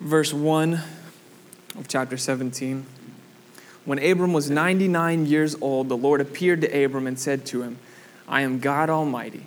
[0.00, 0.80] verse 1
[1.76, 2.86] of chapter 17.
[3.84, 7.78] When Abram was 99 years old, the Lord appeared to Abram and said to him,
[8.28, 9.46] I am God Almighty.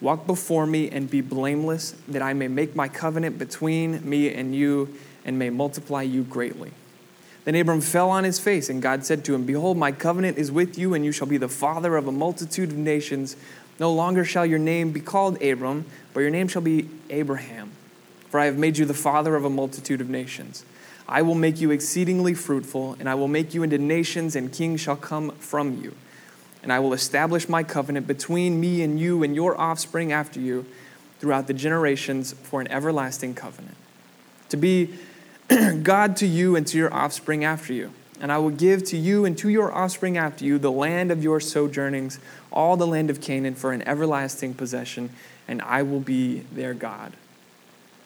[0.00, 4.54] Walk before me and be blameless, that I may make my covenant between me and
[4.54, 6.72] you and may multiply you greatly.
[7.44, 10.50] Then Abram fell on his face, and God said to him, Behold, my covenant is
[10.50, 13.36] with you, and you shall be the father of a multitude of nations.
[13.78, 17.72] No longer shall your name be called Abram, but your name shall be Abraham.
[18.32, 20.64] For I have made you the father of a multitude of nations.
[21.06, 24.80] I will make you exceedingly fruitful, and I will make you into nations, and kings
[24.80, 25.94] shall come from you.
[26.62, 30.64] And I will establish my covenant between me and you and your offspring after you
[31.18, 33.76] throughout the generations for an everlasting covenant.
[34.48, 34.94] To be
[35.82, 37.92] God to you and to your offspring after you.
[38.18, 41.22] And I will give to you and to your offspring after you the land of
[41.22, 42.18] your sojournings,
[42.50, 45.10] all the land of Canaan, for an everlasting possession,
[45.46, 47.12] and I will be their God.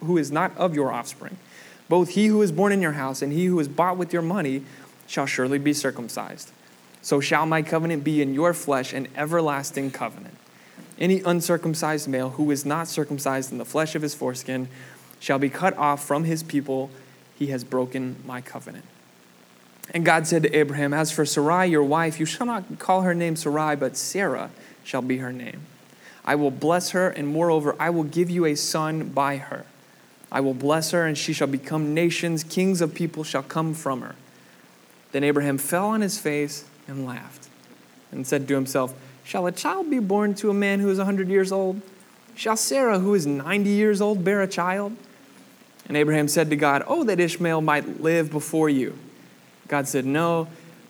[0.00, 1.36] who is not of your offspring,
[1.88, 4.22] both he who is born in your house and he who is bought with your
[4.22, 4.62] money
[5.06, 6.50] shall surely be circumcised.
[7.02, 10.36] So shall my covenant be in your flesh an everlasting covenant.
[10.98, 14.68] Any uncircumcised male who is not circumcised in the flesh of his foreskin
[15.20, 16.90] shall be cut off from his people.
[17.34, 18.84] He has broken my covenant.
[19.92, 23.14] And God said to Abraham, As for Sarai, your wife, you shall not call her
[23.14, 24.50] name Sarai, but Sarah
[24.82, 25.62] shall be her name.
[26.24, 29.64] I will bless her, and moreover, I will give you a son by her.
[30.30, 32.44] I will bless her, and she shall become nations.
[32.44, 34.16] Kings of people shall come from her.
[35.12, 37.48] Then Abraham fell on his face and laughed,
[38.10, 41.04] and said to himself, Shall a child be born to a man who is a
[41.04, 41.80] hundred years old?
[42.34, 44.96] Shall Sarah, who is ninety years old, bear a child?
[45.88, 48.98] And Abraham said to God, Oh, that Ishmael might live before you.
[49.68, 50.48] God said, No,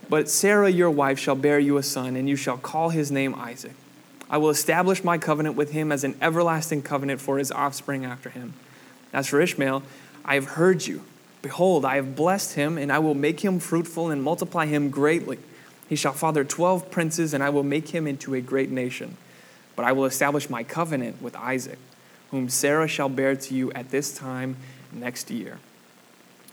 [0.08, 3.34] but Sarah, your wife, shall bear you a son, and you shall call his name
[3.34, 3.74] Isaac.
[4.28, 8.30] I will establish my covenant with him as an everlasting covenant for his offspring after
[8.30, 8.54] him.
[9.12, 9.82] As for Ishmael,
[10.24, 11.02] I have heard you.
[11.42, 15.38] Behold, I have blessed him, and I will make him fruitful and multiply him greatly.
[15.88, 19.16] He shall father twelve princes, and I will make him into a great nation.
[19.76, 21.78] But I will establish my covenant with Isaac,
[22.30, 24.56] whom Sarah shall bear to you at this time
[24.92, 25.58] next year.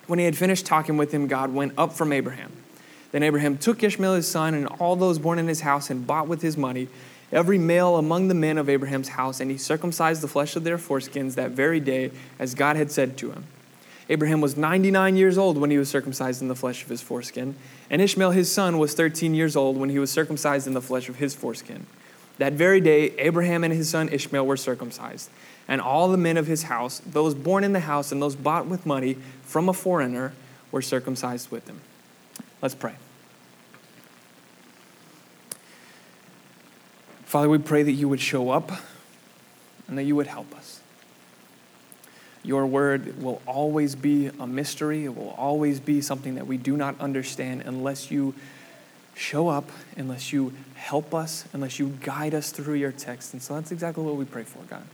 [0.05, 2.51] When he had finished talking with him, God went up from Abraham.
[3.11, 6.27] Then Abraham took Ishmael his son and all those born in his house and bought
[6.27, 6.87] with his money
[7.31, 10.77] every male among the men of Abraham's house, and he circumcised the flesh of their
[10.77, 13.45] foreskins that very day, as God had said to him.
[14.09, 17.55] Abraham was 99 years old when he was circumcised in the flesh of his foreskin,
[17.89, 21.07] and Ishmael his son was 13 years old when he was circumcised in the flesh
[21.09, 21.85] of his foreskin.
[22.37, 25.29] That very day, Abraham and his son Ishmael were circumcised,
[25.67, 28.65] and all the men of his house, those born in the house and those bought
[28.65, 30.33] with money from a foreigner,
[30.71, 31.79] were circumcised with him.
[32.61, 32.95] Let's pray.
[37.33, 38.71] Father, we pray that you would show up
[39.87, 40.81] and that you would help us.
[42.43, 45.05] Your word will always be a mystery.
[45.05, 48.35] It will always be something that we do not understand unless you
[49.15, 49.67] show up,
[49.97, 53.33] unless you help us, unless you guide us through your text.
[53.33, 54.85] And so that's exactly what we pray for, God.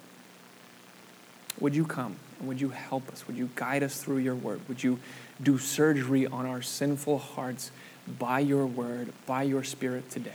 [1.59, 3.27] Would you come and would you help us?
[3.27, 4.61] Would you guide us through your word?
[4.69, 4.99] Would you
[5.43, 7.71] do surgery on our sinful hearts
[8.17, 10.31] by your word, by your spirit today?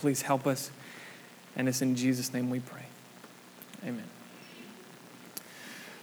[0.00, 0.70] Please help us.
[1.54, 2.86] And it's in Jesus' name we pray.
[3.84, 4.04] Amen.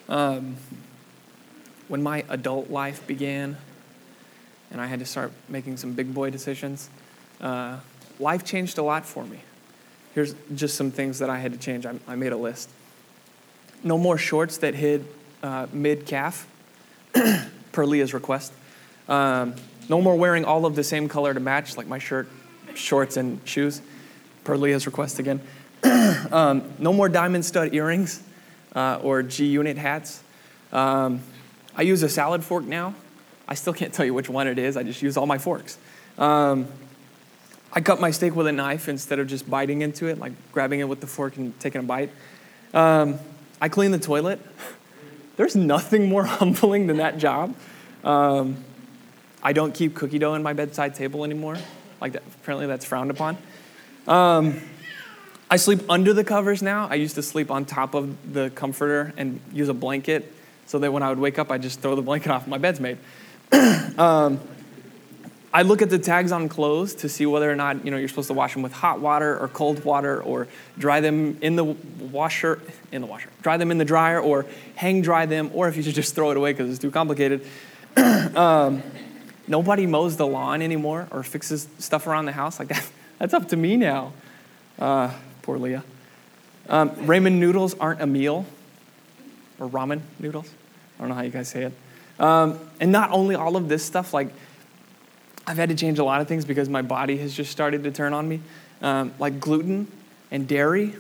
[0.08, 0.58] Um,
[1.88, 3.58] when my adult life began
[4.70, 6.92] and I had to start making some big boy decisions,
[7.42, 7.80] uh,
[8.20, 9.40] life changed a lot for me.
[10.14, 11.88] Here's just some things that I had to change.
[11.88, 12.70] I, I made a list.
[13.84, 15.08] No more shorts that hid
[15.42, 16.48] uh, mid calf,
[17.72, 18.54] per Leah's request.
[19.10, 19.56] Um,
[19.90, 22.28] no more wearing all of the same color to match, like my shirt,
[22.76, 23.82] shorts, and shoes,
[24.48, 25.42] per Leah's request again.
[26.32, 28.24] um, no more diamond stud earrings
[28.74, 30.24] uh, or G unit hats.
[30.72, 31.22] Um,
[31.76, 32.96] I use a salad fork now.
[33.46, 35.78] I still can't tell you which one it is, I just use all my forks.
[36.18, 36.68] Um,
[37.74, 40.80] I cut my steak with a knife instead of just biting into it, like grabbing
[40.80, 42.10] it with the fork and taking a bite.
[42.74, 43.20] Um,
[43.62, 44.40] I clean the toilet.
[45.36, 47.54] There's nothing more humbling than that job.
[48.06, 48.64] Um,
[49.44, 51.58] I don't keep cookie dough in my bedside table anymore.
[52.00, 53.38] Like that, apparently that's frowned upon.
[54.08, 54.62] Um,
[55.50, 56.88] I sleep under the covers now.
[56.90, 60.34] I used to sleep on top of the comforter and use a blanket
[60.66, 62.48] so that when I would wake up, I'd just throw the blanket off.
[62.48, 62.98] My bed's made.
[63.98, 64.40] um,
[65.54, 68.10] I look at the tags on clothes to see whether or not you know you're
[68.10, 71.64] supposed to wash them with hot water or cold water or dry them in the
[71.64, 72.62] washer
[72.92, 74.46] in the washer, dry them in the dryer or
[74.76, 77.48] hang dry them, or if you should just throw it away because it's too complicated.
[78.36, 78.84] um,
[79.48, 82.88] nobody mows the lawn anymore or fixes stuff around the house like that.
[83.20, 84.14] That's up to me now.
[84.78, 85.84] Uh, poor Leah.
[86.70, 88.46] Um, ramen noodles aren't a meal,
[89.60, 90.50] or ramen noodles.
[90.98, 91.74] I don't know how you guys say it.
[92.20, 94.30] Um, and not only all of this stuff, like
[95.46, 97.92] I've had to change a lot of things because my body has just started to
[97.92, 98.42] turn on me.
[98.82, 99.92] Um, like gluten
[100.30, 100.94] and dairy,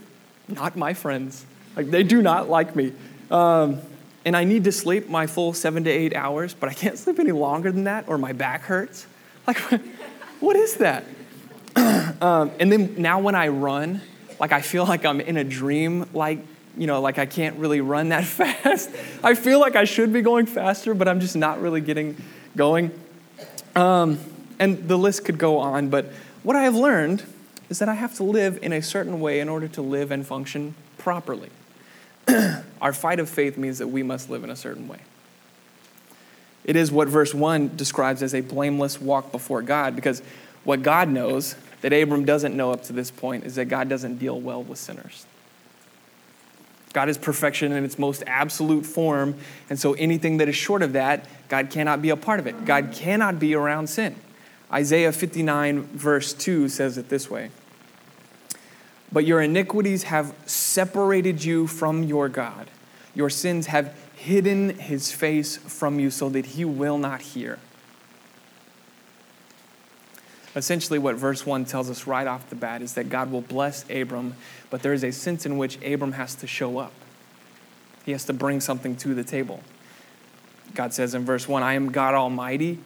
[0.47, 1.45] not my friends.
[1.75, 2.93] Like they do not like me.
[3.29, 3.79] Um,
[4.25, 7.19] and I need to sleep my full seven to eight hours, but I can't sleep
[7.19, 9.05] any longer than that or my back hurts.
[9.45, 9.57] Like,
[10.39, 11.03] what is that?
[12.21, 14.01] Um, and then now when I run,
[14.39, 16.39] like I feel like I'm in a dream, like,
[16.77, 18.89] you know, like I can't really run that fast.
[19.23, 22.17] I feel like I should be going faster, but I'm just not really getting
[22.55, 22.91] going.
[23.75, 24.19] Um,
[24.59, 26.07] and the list could go on, but
[26.43, 27.23] what I have learned
[27.69, 30.25] is that I have to live in a certain way in order to live and
[30.25, 31.49] function properly.
[32.81, 34.99] Our fight of faith means that we must live in a certain way.
[36.63, 40.21] It is what verse 1 describes as a blameless walk before God, because
[40.63, 44.17] what God knows that Abram doesn't know up to this point is that God doesn't
[44.17, 45.25] deal well with sinners.
[46.93, 49.35] God is perfection in its most absolute form,
[49.69, 52.65] and so anything that is short of that, God cannot be a part of it.
[52.65, 54.15] God cannot be around sin.
[54.71, 57.51] Isaiah 59, verse 2 says it this way
[59.11, 62.69] But your iniquities have separated you from your God,
[63.13, 67.59] your sins have hidden his face from you so that he will not hear.
[70.57, 73.87] Essentially, what verse 1 tells us right off the bat is that God will bless
[73.91, 74.33] Abram,
[74.71, 76.93] but there is a sense in which Abram has to show up.
[78.05, 79.61] He has to bring something to the table.
[80.73, 82.79] God says in verse 1 I am God Almighty.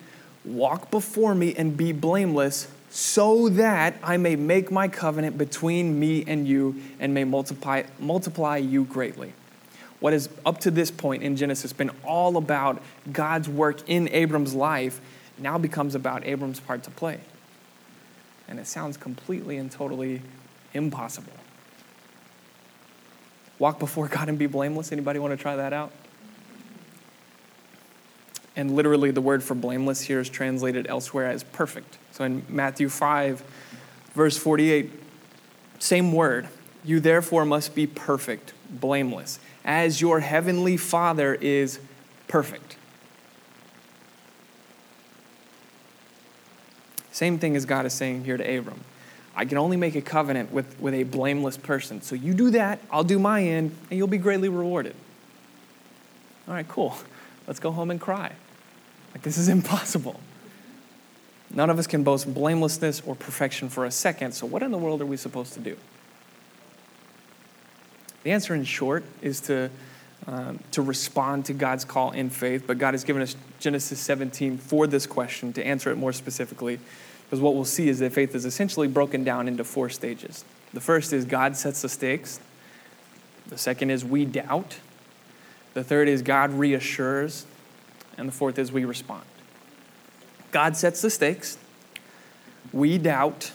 [0.43, 6.25] Walk before me and be blameless, so that I may make my covenant between me
[6.27, 9.31] and you and may multiply, multiply you greatly.
[10.01, 12.81] What has up to this point in Genesis been all about
[13.13, 14.99] God's work in Abram's life
[15.37, 17.21] now becomes about Abram's part to play.
[18.51, 20.21] And it sounds completely and totally
[20.73, 21.31] impossible.
[23.59, 24.91] Walk before God and be blameless.
[24.91, 25.93] Anybody want to try that out?
[28.57, 31.97] And literally, the word for blameless here is translated elsewhere as perfect.
[32.11, 33.41] So in Matthew 5,
[34.15, 34.91] verse 48,
[35.79, 36.49] same word.
[36.83, 41.79] You therefore must be perfect, blameless, as your heavenly Father is
[42.27, 42.75] perfect.
[47.21, 48.79] Same thing as God is saying here to Abram.
[49.35, 52.01] I can only make a covenant with, with a blameless person.
[52.01, 54.95] So you do that, I'll do my end, and you'll be greatly rewarded.
[56.47, 56.97] All right, cool.
[57.45, 58.31] Let's go home and cry.
[59.13, 60.19] Like, this is impossible.
[61.51, 64.79] None of us can boast blamelessness or perfection for a second, so what in the
[64.79, 65.77] world are we supposed to do?
[68.23, 69.69] The answer, in short, is to,
[70.25, 74.57] um, to respond to God's call in faith, but God has given us Genesis 17
[74.57, 76.79] for this question to answer it more specifically,
[77.31, 80.43] because what we'll see is that faith is essentially broken down into four stages.
[80.73, 82.41] The first is God sets the stakes,
[83.47, 84.79] the second is we doubt,
[85.73, 87.45] the third is God reassures,
[88.17, 89.23] and the fourth is we respond.
[90.51, 91.57] God sets the stakes,
[92.73, 93.53] we doubt,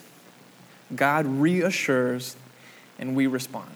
[0.94, 2.34] God reassures,
[2.98, 3.74] and we respond.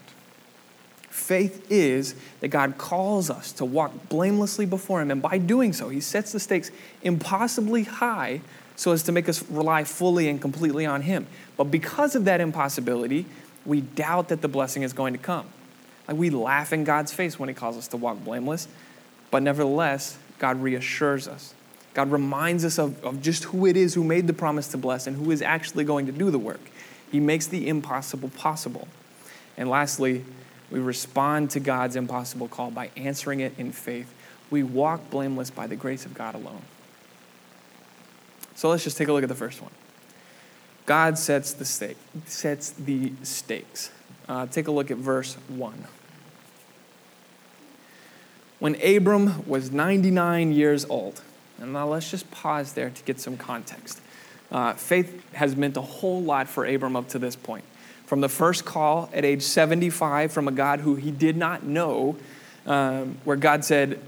[1.11, 5.89] Faith is that God calls us to walk blamelessly before Him, and by doing so,
[5.89, 6.71] He sets the stakes
[7.03, 8.41] impossibly high
[8.81, 11.27] so as to make us rely fully and completely on Him.
[11.55, 13.27] But because of that impossibility,
[13.63, 15.45] we doubt that the blessing is going to come.
[16.07, 18.67] Like we laugh in God's face when He calls us to walk blameless,
[19.29, 21.53] but nevertheless, God reassures us.
[21.93, 25.05] God reminds us of, of just who it is who made the promise to bless
[25.05, 26.61] and who is actually going to do the work.
[27.11, 28.87] He makes the impossible possible.
[29.57, 30.25] And lastly,
[30.71, 34.11] we respond to God's impossible call by answering it in faith.
[34.49, 36.63] We walk blameless by the grace of God alone.
[38.55, 39.71] So let's just take a look at the first one.
[40.85, 43.91] God sets the stake, sets the stakes.
[44.27, 45.85] Uh, take a look at verse 1
[48.61, 51.21] when Abram was 99 years old.
[51.59, 53.99] And now let's just pause there to get some context.
[54.51, 57.65] Uh, faith has meant a whole lot for Abram up to this point.
[58.05, 62.17] From the first call at age 75 from a God who he did not know,
[62.67, 63.99] um, where God said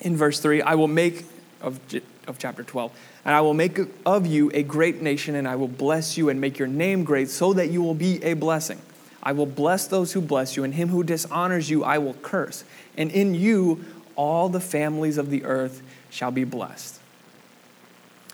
[0.00, 1.24] in verse 3, I will make,
[1.60, 1.80] of,
[2.28, 2.92] of chapter 12,
[3.26, 6.40] and I will make of you a great nation, and I will bless you and
[6.40, 8.80] make your name great, so that you will be a blessing.
[9.20, 12.62] I will bless those who bless you, and him who dishonors you I will curse.
[12.96, 17.00] And in you all the families of the earth shall be blessed.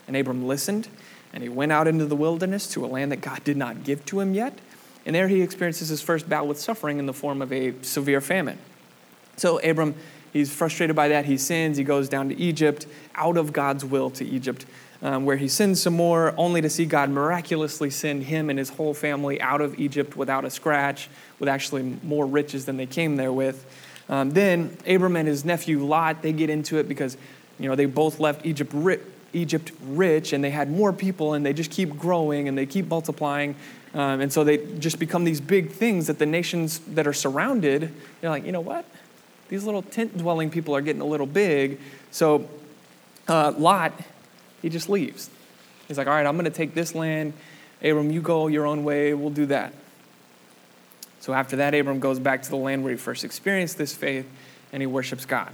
[0.07, 0.87] And Abram listened,
[1.33, 4.05] and he went out into the wilderness to a land that God did not give
[4.05, 4.59] to him yet.
[5.07, 8.21] And there he experiences his first battle with suffering in the form of a severe
[8.21, 8.59] famine.
[9.37, 9.95] So Abram,
[10.33, 11.25] he's frustrated by that.
[11.25, 11.77] He sins.
[11.77, 12.85] He goes down to Egypt,
[13.15, 14.65] out of God's will to Egypt,
[15.01, 18.69] um, where he sins some more, only to see God miraculously send him and his
[18.69, 21.09] whole family out of Egypt without a scratch,
[21.39, 23.65] with actually more riches than they came there with.
[24.09, 27.17] Um, then Abram and his nephew Lot, they get into it because,
[27.59, 28.99] you know, they both left Egypt ri-
[29.33, 32.87] Egypt rich and they had more people and they just keep growing and they keep
[32.87, 33.55] multiplying.
[33.93, 37.93] Um, and so they just become these big things that the nations that are surrounded,
[38.21, 38.85] they're like, you know what?
[39.53, 41.79] These little tent dwelling people are getting a little big.
[42.09, 42.49] So
[43.27, 43.93] uh, Lot,
[44.63, 45.29] he just leaves.
[45.87, 47.33] He's like, all right, I'm going to take this land.
[47.83, 49.13] Abram, you go your own way.
[49.13, 49.75] We'll do that.
[51.19, 54.25] So after that, Abram goes back to the land where he first experienced this faith
[54.71, 55.51] and he worships God.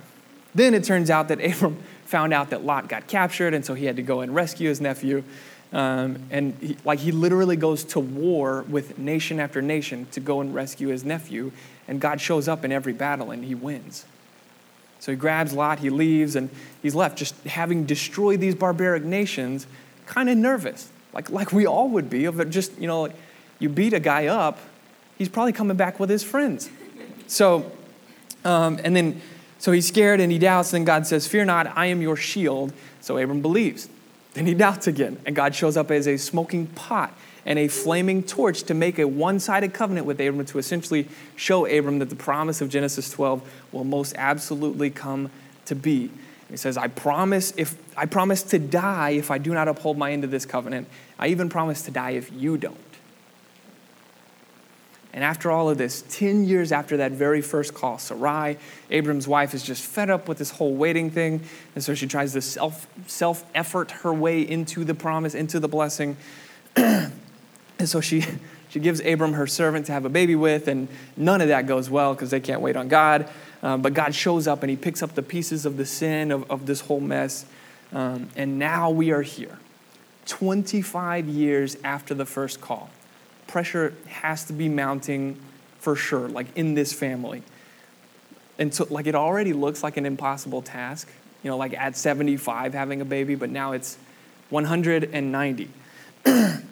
[0.55, 3.83] Then it turns out that Abram found out that Lot got captured, and so he
[3.83, 5.25] had to go and rescue his nephew.
[5.73, 10.39] Um, and he, like he literally goes to war with nation after nation to go
[10.39, 11.51] and rescue his nephew,
[11.89, 14.05] and God shows up in every battle and he wins.
[14.99, 16.49] So he grabs Lot, he leaves, and
[16.83, 19.65] he's left just having destroyed these barbaric nations,
[20.05, 22.25] kind of nervous, like, like we all would be.
[22.25, 23.09] Of just, you know,
[23.57, 24.59] you beat a guy up,
[25.17, 26.69] he's probably coming back with his friends.
[27.27, 27.71] So,
[28.45, 29.21] um, and then
[29.57, 30.73] so he's scared and he doubts.
[30.73, 32.71] And God says, Fear not, I am your shield.
[33.01, 33.89] So Abram believes.
[34.33, 35.19] Then he doubts again.
[35.25, 39.07] And God shows up as a smoking pot and a flaming torch to make a
[39.07, 43.49] one sided covenant with Abram to essentially show Abram that the promise of Genesis 12
[43.71, 45.31] will most absolutely come
[45.65, 46.11] to be.
[46.49, 50.11] He says, I promise if I promise to die if I do not uphold my
[50.11, 50.87] end of this covenant.
[51.17, 52.77] I even promise to die if you don't.
[55.11, 58.57] And after all of this, 10 years after that very first call, Sarai,
[58.91, 61.41] Abram's wife, is just fed up with this whole waiting thing.
[61.73, 65.67] And so she tries to self, self effort her way into the promise, into the
[65.67, 66.17] blessing.
[67.79, 68.23] and so she,
[68.69, 71.89] she gives Abram her servant to have a baby with, and none of that goes
[71.89, 73.27] well because they can't wait on God.
[73.63, 76.49] Um, but God shows up and he picks up the pieces of the sin of,
[76.51, 77.45] of this whole mess.
[77.91, 79.57] Um, and now we are here,
[80.27, 82.89] 25 years after the first call
[83.49, 85.37] pressure has to be mounting
[85.79, 87.41] for sure, like in this family.
[88.57, 91.09] And so, like, it already looks like an impossible task,
[91.43, 93.97] you know, like at 75 having a baby, but now it's
[94.49, 95.69] 190.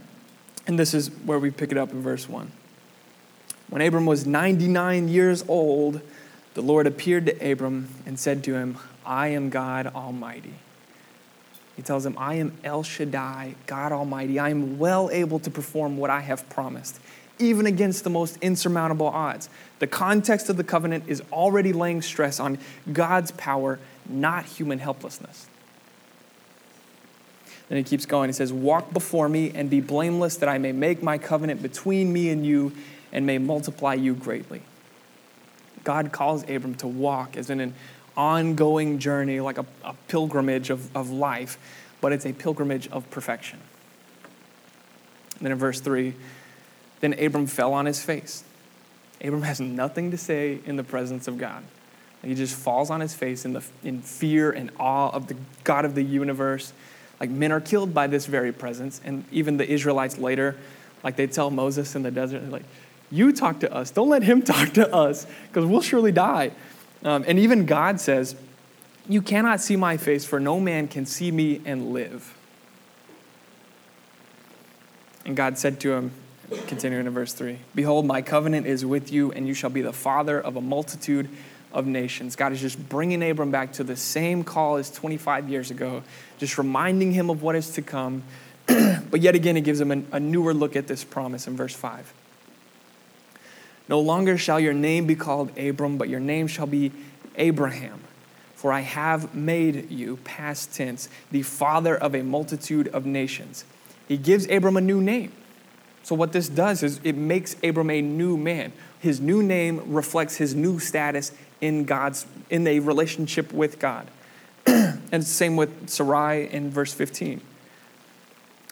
[0.68, 2.52] and this is where we pick it up in verse 1.
[3.70, 6.02] When Abram was 99 years old,
[6.54, 10.54] the Lord appeared to Abram and said to him, I am God Almighty.
[11.76, 14.40] He tells him, I am El Shaddai, God Almighty.
[14.40, 17.00] I am well able to perform what I have promised,
[17.40, 19.48] even against the most insurmountable odds.
[19.80, 22.58] The context of the covenant is already laying stress on
[22.92, 25.48] God's power, not human helplessness.
[27.70, 28.30] Then he keeps going.
[28.30, 32.14] He says, Walk before me and be blameless, that I may make my covenant between
[32.14, 32.72] me and you
[33.12, 34.62] and may multiply you greatly.
[35.84, 37.74] God calls Abram to walk as in an
[38.16, 41.58] ongoing journey, like a, a pilgrimage of, of life,
[42.02, 43.60] but it's a pilgrimage of perfection.
[45.38, 46.14] And then in verse 3,
[47.00, 48.44] then Abram fell on his face.
[49.22, 51.64] Abram has nothing to say in the presence of God.
[52.24, 55.86] He just falls on his face in, the, in fear and awe of the God
[55.86, 56.74] of the universe.
[57.20, 59.02] Like men are killed by this very presence.
[59.04, 60.56] And even the Israelites later,
[61.04, 62.64] like they tell Moses in the desert, like,
[63.10, 63.92] you talk to us.
[63.92, 66.52] Don't let him talk to us because we'll surely die.
[67.04, 68.36] Um, and even God says,
[69.08, 72.36] You cannot see my face, for no man can see me and live.
[75.26, 76.12] And God said to him,
[76.68, 79.94] continuing in verse 3 Behold, my covenant is with you, and you shall be the
[79.94, 81.30] father of a multitude
[81.74, 82.36] of nations.
[82.36, 86.04] God is just bringing Abram back to the same call as 25 years ago,
[86.38, 88.24] just reminding him of what is to come.
[88.66, 91.76] but yet again, he gives him a, a newer look at this promise in verse
[91.76, 92.14] 5.
[93.90, 96.92] No longer shall your name be called Abram, but your name shall be
[97.36, 98.02] Abraham.
[98.56, 103.64] For I have made you, past tense, the father of a multitude of nations.
[104.08, 105.32] He gives Abram a new name.
[106.04, 108.72] So, what this does is it makes Abram a new man.
[109.00, 111.32] His new name reflects his new status
[111.62, 114.08] in God's, in a relationship with God.
[114.66, 117.42] and same with Sarai in verse 15.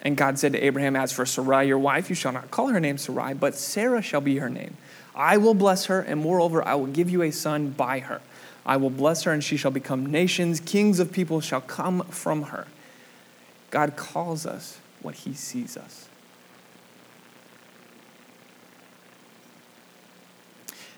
[0.01, 2.79] And God said to Abraham, As for Sarai, your wife, you shall not call her
[2.79, 4.77] name Sarai, but Sarah shall be her name.
[5.15, 8.21] I will bless her, and moreover, I will give you a son by her.
[8.65, 10.59] I will bless her, and she shall become nations.
[10.59, 12.67] Kings of people shall come from her.
[13.71, 16.07] God calls us what he sees us.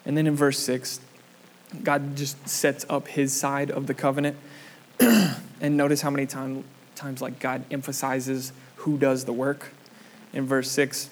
[0.05, 1.01] And then in verse 6,
[1.83, 4.37] God just sets up his side of the covenant.
[4.99, 6.63] and notice how many time,
[6.95, 9.73] times like God emphasizes who does the work.
[10.33, 11.09] In verse 6,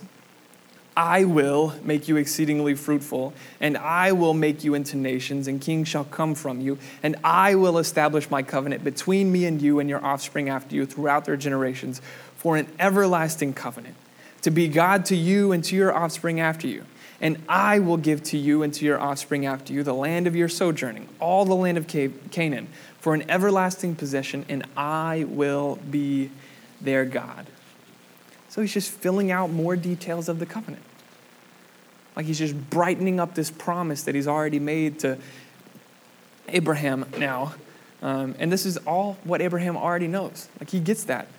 [0.98, 5.90] I will make you exceedingly fruitful, and I will make you into nations, and kings
[5.90, 9.90] shall come from you, and I will establish my covenant between me and you and
[9.90, 12.02] your offspring after you throughout their generations
[12.38, 13.96] for an everlasting covenant,
[14.46, 16.86] to be God to you and to your offspring after you.
[17.20, 20.36] And I will give to you and to your offspring after you the land of
[20.36, 22.68] your sojourning, all the land of Canaan,
[23.00, 26.30] for an everlasting possession, and I will be
[26.80, 27.48] their God.
[28.50, 30.84] So he's just filling out more details of the covenant.
[32.16, 35.18] Like he's just brightening up this promise that he's already made to
[36.50, 37.56] Abraham now.
[38.04, 40.50] Um, and this is all what Abraham already knows.
[40.60, 41.30] Like he gets that.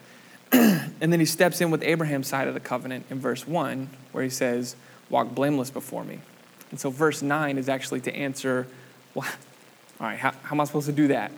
[0.52, 4.24] and then he steps in with Abraham's side of the covenant in verse 1, where
[4.24, 4.76] he says,
[5.08, 6.20] Walk blameless before me.
[6.70, 8.66] And so verse 9 is actually to answer,
[9.14, 9.28] well,
[10.00, 11.32] all right, how, how am I supposed to do that?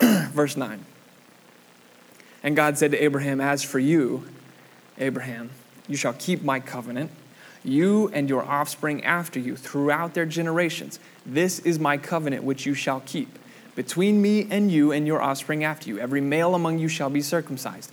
[0.00, 0.84] verse 9.
[2.42, 4.24] And God said to Abraham, As for you,
[4.98, 5.50] Abraham,
[5.88, 7.10] you shall keep my covenant,
[7.64, 11.00] you and your offspring after you, throughout their generations.
[11.26, 13.38] This is my covenant which you shall keep.
[13.74, 17.20] Between me and you and your offspring after you, every male among you shall be
[17.20, 17.92] circumcised.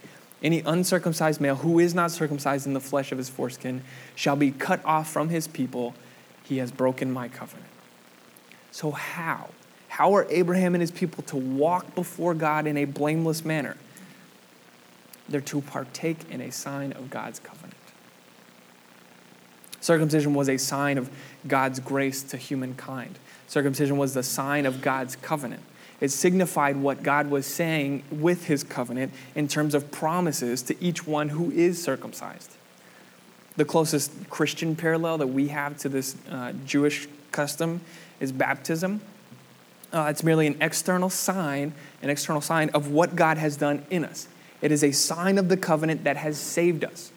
[0.41, 3.83] Any uncircumcised male who is not circumcised in the flesh of his foreskin
[4.15, 5.93] shall be cut off from his people.
[6.43, 7.69] He has broken my covenant.
[8.71, 9.49] So, how?
[9.87, 13.77] How are Abraham and his people to walk before God in a blameless manner?
[15.29, 17.75] They're to partake in a sign of God's covenant.
[19.79, 21.09] Circumcision was a sign of
[21.47, 23.17] God's grace to humankind.
[23.47, 25.63] Circumcision was the sign of God's covenant.
[26.01, 31.05] It signified what God was saying with his covenant in terms of promises to each
[31.05, 32.51] one who is circumcised.
[33.55, 37.81] The closest Christian parallel that we have to this uh, Jewish custom
[38.19, 39.01] is baptism.
[39.93, 44.03] Uh, it's merely an external sign, an external sign of what God has done in
[44.03, 44.27] us.
[44.61, 47.11] It is a sign of the covenant that has saved us.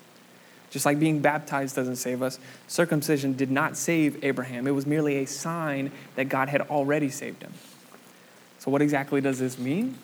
[0.71, 4.67] Just like being baptized doesn't save us, circumcision did not save Abraham.
[4.67, 7.53] It was merely a sign that God had already saved him.
[8.65, 9.99] So, what exactly does this mean?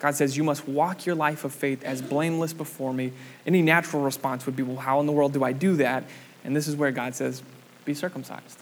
[0.00, 3.12] God says, You must walk your life of faith as blameless before me.
[3.46, 6.04] Any natural response would be, Well, how in the world do I do that?
[6.44, 7.42] And this is where God says,
[7.86, 8.58] Be circumcised.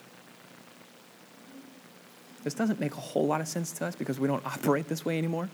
[2.45, 5.05] This doesn't make a whole lot of sense to us because we don't operate this
[5.05, 5.49] way anymore.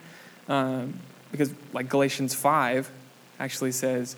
[0.47, 1.01] Um,
[1.33, 2.91] because, like Galatians 5
[3.41, 4.15] actually says,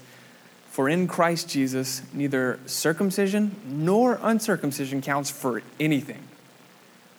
[0.73, 6.25] For in Christ Jesus, neither circumcision nor uncircumcision counts for anything,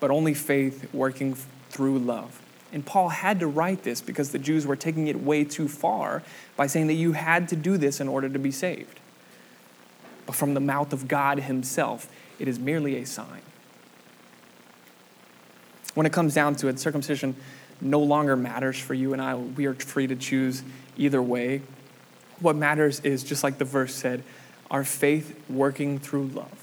[0.01, 1.37] but only faith working
[1.69, 2.41] through love.
[2.71, 6.21] And Paul had to write this because the Jews were taking it way too far
[6.55, 8.99] by saying that you had to do this in order to be saved.
[10.25, 13.41] But from the mouth of God Himself, it is merely a sign.
[15.95, 17.35] When it comes down to it, circumcision
[17.81, 19.35] no longer matters for you and I.
[19.35, 20.63] We are free to choose
[20.97, 21.61] either way.
[22.39, 24.23] What matters is, just like the verse said,
[24.69, 26.58] our faith working through love.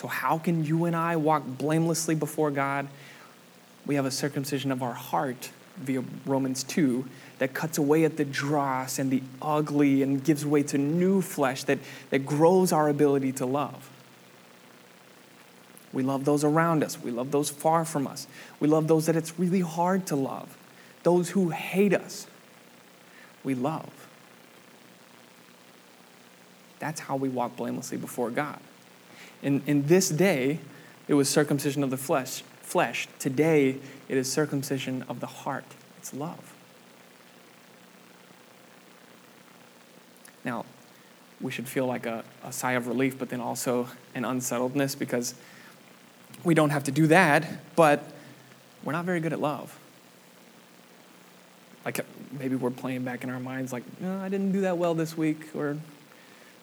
[0.00, 2.88] So, how can you and I walk blamelessly before God?
[3.84, 7.04] We have a circumcision of our heart via Romans 2
[7.38, 11.64] that cuts away at the dross and the ugly and gives way to new flesh
[11.64, 13.90] that, that grows our ability to love.
[15.92, 16.98] We love those around us.
[16.98, 18.26] We love those far from us.
[18.58, 20.56] We love those that it's really hard to love.
[21.02, 22.26] Those who hate us,
[23.44, 24.08] we love.
[26.78, 28.60] That's how we walk blamelessly before God.
[29.42, 30.60] In, in this day,
[31.08, 32.42] it was circumcision of the flesh.
[32.62, 33.08] Flesh.
[33.18, 33.76] Today,
[34.08, 35.64] it is circumcision of the heart.
[35.98, 36.54] It's love.
[40.44, 40.64] Now,
[41.40, 45.34] we should feel like a, a sigh of relief, but then also an unsettledness because
[46.44, 48.04] we don't have to do that, but
[48.84, 49.78] we're not very good at love.
[51.84, 52.02] Like uh,
[52.38, 55.16] maybe we're playing back in our minds, like, no, I didn't do that well this
[55.16, 55.78] week, or,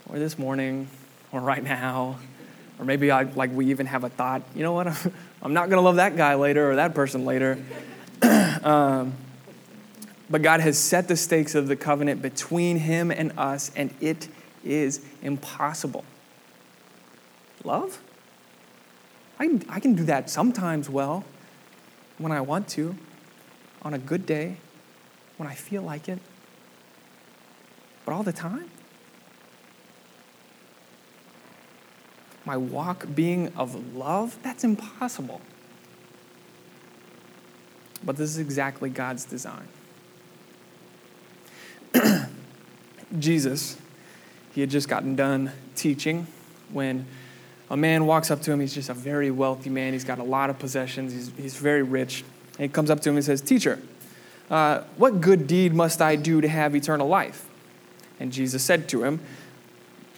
[0.08, 0.88] or this morning,
[1.32, 2.20] or right now.
[2.80, 4.88] Or maybe I, like we even have a thought, you know what,
[5.42, 7.58] I'm not going to love that guy later or that person later.
[8.64, 9.14] um,
[10.30, 14.28] but God has set the stakes of the covenant between Him and us, and it
[14.64, 16.04] is impossible.
[17.64, 18.02] Love?
[19.40, 21.24] I I can do that sometimes well.
[22.18, 22.96] when I want to,
[23.84, 24.58] on a good day,
[25.38, 26.20] when I feel like it.
[28.06, 28.70] But all the time?
[32.48, 34.40] My walk being of love?
[34.42, 35.42] That's impossible.
[38.06, 39.68] But this is exactly God's design.
[43.20, 43.78] Jesus,
[44.54, 46.26] he had just gotten done teaching
[46.72, 47.06] when
[47.70, 48.62] a man walks up to him.
[48.62, 49.92] He's just a very wealthy man.
[49.92, 51.12] He's got a lot of possessions.
[51.12, 52.24] He's, he's very rich.
[52.54, 53.78] And he comes up to him and says, Teacher,
[54.50, 57.46] uh, what good deed must I do to have eternal life?
[58.22, 59.20] And Jesus said to him,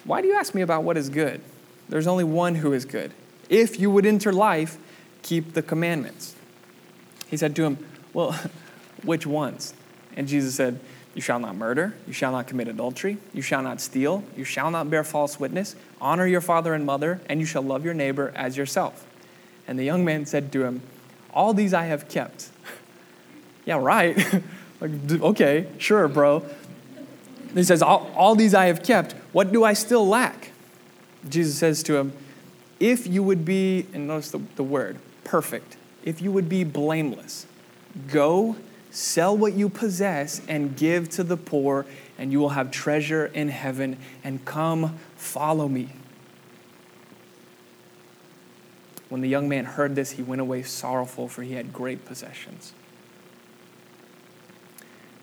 [0.03, 1.41] Why do you ask me about what is good?
[1.89, 3.11] There's only one who is good.
[3.49, 4.77] If you would enter life,
[5.23, 6.35] keep the commandments.
[7.27, 8.39] He said to him, Well,
[9.03, 9.73] which ones?
[10.15, 10.79] And Jesus said,
[11.15, 14.71] You shall not murder, you shall not commit adultery, you shall not steal, you shall
[14.71, 18.31] not bear false witness, honor your father and mother, and you shall love your neighbor
[18.35, 19.05] as yourself.
[19.67, 20.81] And the young man said to him,
[21.33, 22.49] All these I have kept.
[23.65, 24.17] yeah, right.
[24.81, 26.45] like, okay, sure, bro.
[27.53, 29.13] he says, all, all these I have kept.
[29.31, 30.48] What do I still lack?
[31.27, 32.13] Jesus says to him,
[32.79, 37.45] If you would be, and notice the, the word, perfect, if you would be blameless,
[38.07, 38.55] go
[38.91, 41.85] sell what you possess and give to the poor,
[42.17, 45.89] and you will have treasure in heaven, and come follow me.
[49.09, 52.73] When the young man heard this, he went away sorrowful, for he had great possessions.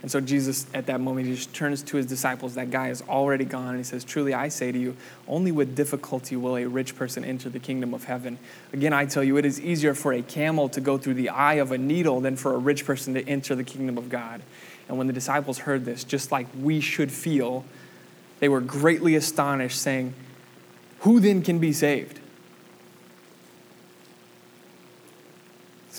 [0.07, 2.55] And so Jesus, at that moment, he just turns to his disciples.
[2.55, 3.71] That guy is already gone.
[3.71, 7.25] And he says, Truly, I say to you, only with difficulty will a rich person
[7.25, 8.39] enter the kingdom of heaven.
[8.73, 11.55] Again, I tell you, it is easier for a camel to go through the eye
[11.55, 14.43] of a needle than for a rich person to enter the kingdom of God.
[14.89, 17.65] And when the disciples heard this, just like we should feel,
[18.39, 20.15] they were greatly astonished, saying,
[21.01, 22.21] Who then can be saved?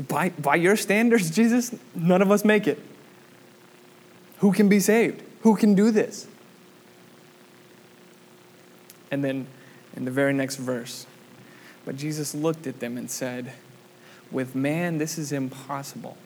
[0.08, 2.80] By, by your standards, Jesus, none of us make it.
[4.40, 5.24] Who can be saved?
[5.42, 6.28] Who can do this?
[9.10, 9.48] And then
[9.96, 11.06] in the very next verse,
[11.86, 13.54] but Jesus looked at them and said,
[14.32, 16.18] With man, this is impossible,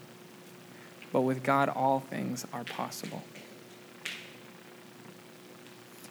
[1.13, 3.23] but with God, all things are possible.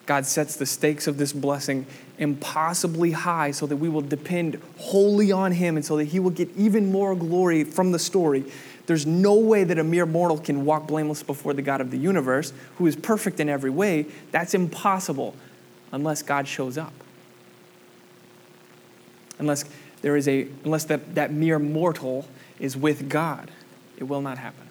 [0.06, 1.86] God sets the stakes of this blessing
[2.18, 6.30] impossibly high so that we will depend wholly on Him and so that He will
[6.30, 8.44] get even more glory from the story
[8.90, 11.96] there's no way that a mere mortal can walk blameless before the God of the
[11.96, 14.06] universe, who is perfect in every way.
[14.32, 15.36] That's impossible
[15.92, 16.92] unless God shows up.
[19.38, 19.66] Unless
[20.02, 22.26] there is a unless that, that mere mortal
[22.58, 23.52] is with God.
[23.96, 24.66] It will not happen.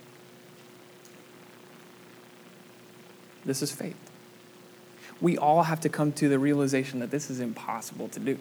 [3.46, 3.96] This is faith.
[5.22, 8.38] We all have to come to the realization that this is impossible to do.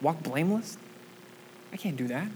[0.00, 0.78] Walk blameless?
[1.74, 2.28] I can't do that.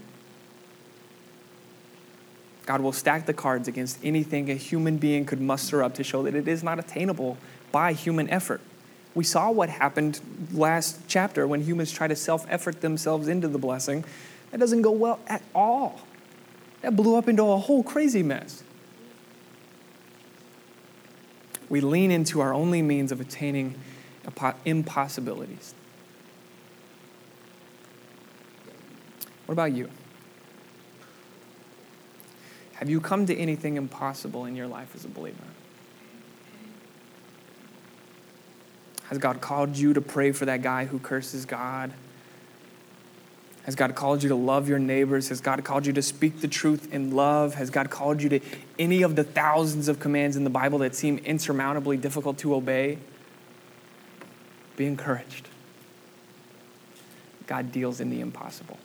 [2.67, 6.21] God will stack the cards against anything a human being could muster up to show
[6.23, 7.37] that it is not attainable
[7.71, 8.59] by human effort.
[9.15, 10.19] We saw what happened
[10.51, 14.03] last chapter when humans try to self effort themselves into the blessing.
[14.51, 16.01] That doesn't go well at all.
[16.81, 18.63] That blew up into a whole crazy mess.
[21.69, 23.75] We lean into our only means of attaining
[24.65, 25.73] impossibilities.
[29.45, 29.89] What about you?
[32.77, 35.43] Have you come to anything impossible in your life as a believer?
[39.09, 41.91] Has God called you to pray for that guy who curses God?
[43.63, 45.29] Has God called you to love your neighbors?
[45.29, 47.55] Has God called you to speak the truth in love?
[47.55, 48.39] Has God called you to
[48.77, 52.99] any of the thousands of commands in the Bible that seem insurmountably difficult to obey?
[54.75, 55.47] Be encouraged.
[57.47, 58.77] God deals in the impossible.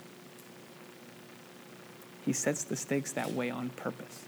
[2.25, 4.25] He sets the stakes that way on purpose.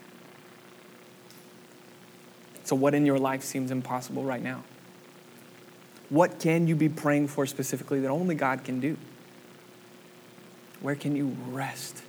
[2.65, 4.65] So, what in your life seems impossible right now?
[6.09, 8.97] What can you be praying for specifically that only God can do?
[10.81, 12.03] Where can you rest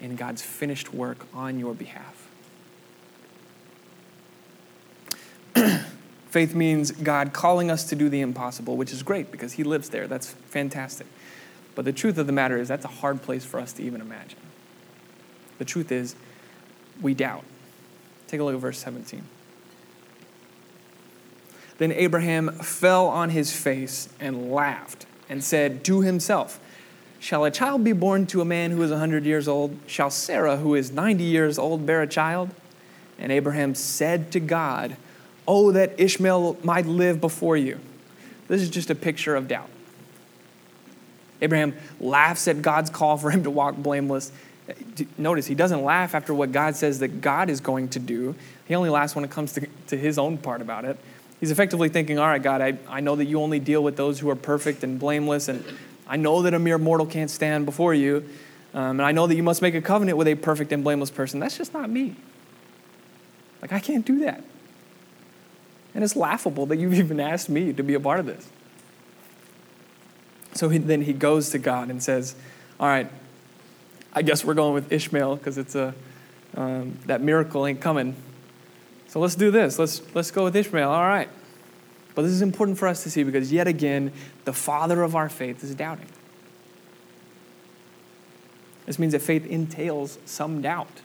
[0.00, 2.28] in God's finished work on your behalf?
[6.30, 9.88] Faith means God calling us to do the impossible, which is great because He lives
[9.88, 10.06] there.
[10.06, 11.06] That's fantastic.
[11.74, 14.00] But the truth of the matter is, that's a hard place for us to even
[14.00, 14.38] imagine.
[15.58, 16.14] The truth is,
[17.00, 17.44] we doubt.
[18.28, 19.22] Take a look at verse 17.
[21.78, 26.60] Then Abraham fell on his face and laughed and said to himself,
[27.18, 29.76] Shall a child be born to a man who is a 100 years old?
[29.86, 32.50] Shall Sarah, who is 90 years old, bear a child?
[33.18, 34.96] And Abraham said to God,
[35.46, 37.78] Oh, that Ishmael might live before you.
[38.48, 39.68] This is just a picture of doubt.
[41.40, 44.30] Abraham laughs at God's call for him to walk blameless
[45.18, 48.34] Notice, he doesn't laugh after what God says that God is going to do.
[48.66, 50.98] He only laughs when it comes to, to his own part about it.
[51.40, 54.20] He's effectively thinking, All right, God, I, I know that you only deal with those
[54.20, 55.64] who are perfect and blameless, and
[56.06, 58.28] I know that a mere mortal can't stand before you.
[58.74, 61.10] Um, and I know that you must make a covenant with a perfect and blameless
[61.10, 61.40] person.
[61.40, 62.16] That's just not me.
[63.60, 64.42] Like, I can't do that.
[65.94, 68.48] And it's laughable that you've even asked me to be a part of this.
[70.54, 72.34] So he, then he goes to God and says,
[72.78, 73.10] All right,
[74.14, 75.94] I guess we're going with Ishmael because it's a,
[76.56, 78.14] um, that miracle ain't coming.
[79.08, 79.78] So let's do this.
[79.78, 80.90] Let's, let's go with Ishmael.
[80.90, 81.28] All right.
[82.14, 84.12] But this is important for us to see because, yet again,
[84.44, 86.08] the father of our faith is doubting.
[88.86, 91.00] This means that faith entails some doubt.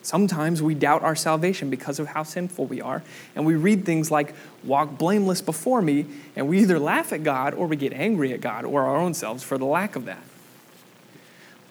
[0.00, 3.02] Sometimes we doubt our salvation because of how sinful we are,
[3.34, 7.52] and we read things like, walk blameless before me, and we either laugh at God
[7.52, 10.22] or we get angry at God or our own selves for the lack of that.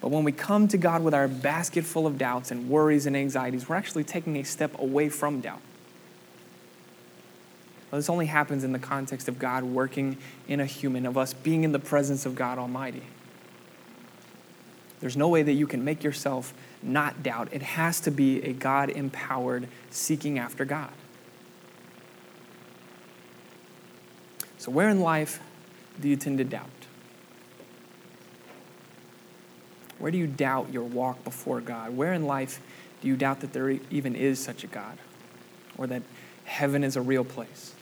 [0.08, 3.18] But when we come to God with our basket full of doubts and worries and
[3.18, 5.60] anxieties, we're actually taking a step away from doubt.
[7.92, 10.16] Well, this only happens in the context of God working
[10.48, 13.02] in a human, of us being in the presence of God Almighty.
[15.02, 17.50] There's no way that you can make yourself not doubt.
[17.52, 20.94] It has to be a God empowered seeking after God.
[24.58, 25.42] So, where in life
[26.00, 26.77] do you tend to doubt?
[30.00, 31.96] Where do you doubt your walk before God?
[31.96, 32.62] Where in life
[33.02, 34.98] do you doubt that there even is such a God
[35.78, 36.04] or that
[36.46, 37.74] heaven is a real place?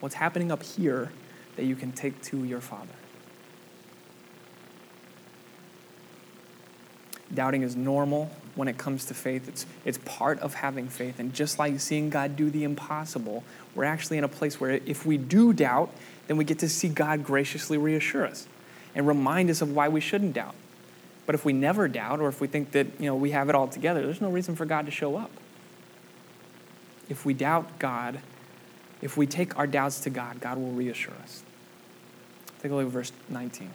[0.00, 1.10] What's happening up here
[1.56, 2.92] that you can take to your Father?
[7.34, 9.48] Doubting is normal when it comes to faith.
[9.48, 11.18] It's, it's part of having faith.
[11.18, 13.44] And just like seeing God do the impossible,
[13.74, 15.90] we're actually in a place where if we do doubt,
[16.28, 18.46] then we get to see God graciously reassure us
[18.96, 20.56] and remind us of why we shouldn't doubt.
[21.26, 23.54] But if we never doubt, or if we think that you know, we have it
[23.54, 25.30] all together, there's no reason for God to show up.
[27.08, 28.20] If we doubt God,
[29.02, 31.42] if we take our doubts to God, God will reassure us.
[32.60, 33.70] Take a look at verse 19.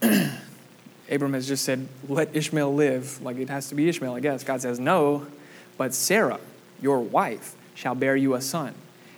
[1.10, 3.20] Abram has just said, Let Ishmael live.
[3.20, 4.44] Like it has to be Ishmael, I guess.
[4.44, 5.26] God says, No,
[5.76, 6.38] but Sarah,
[6.80, 8.74] your wife, shall bear you a son,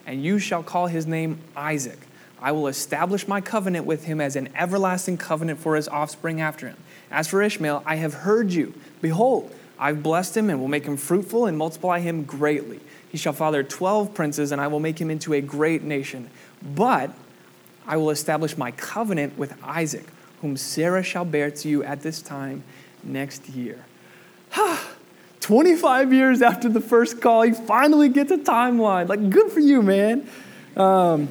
[0.06, 1.98] and you shall call his name Isaac.
[2.42, 6.68] I will establish my covenant with him as an everlasting covenant for his offspring after
[6.68, 6.76] him.
[7.10, 8.74] As for Ishmael, I have heard you.
[9.00, 12.80] Behold, I've blessed him and will make him fruitful and multiply him greatly.
[13.08, 16.30] He shall father twelve princes, and I will make him into a great nation.
[16.62, 17.10] But
[17.86, 20.06] I will establish my covenant with Isaac,
[20.40, 22.62] whom Sarah shall bear to you at this time
[23.02, 23.84] next year.
[25.40, 29.08] 25 years after the first call, you finally get the timeline.
[29.08, 30.28] Like, good for you, man.
[30.76, 31.28] Um,